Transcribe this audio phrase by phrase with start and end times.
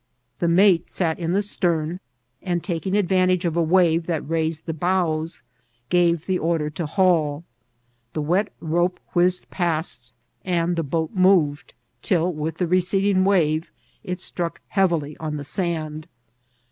[0.39, 1.99] The mate sat in the stem,
[2.41, 5.43] and, taking advantage of a wave that raised the bows,
[5.89, 7.43] gave the order to hauL
[8.13, 10.11] The wet rope whizaed past,
[10.43, 13.71] and the boat moved till, widi the receding wave,
[14.03, 16.07] it struck heav ily on the sand.